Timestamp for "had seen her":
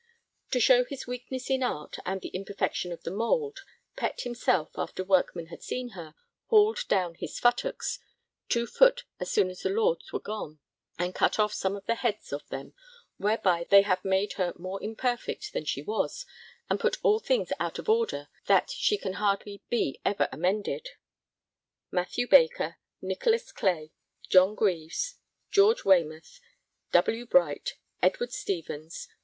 5.49-6.15